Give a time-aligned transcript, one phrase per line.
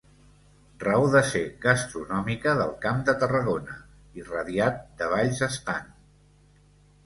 [0.83, 3.77] Raó de ser gastronòmica del Camp de Tarragona,
[4.25, 5.97] irradiat de Valls estant.